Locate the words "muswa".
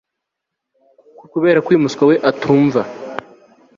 1.83-2.03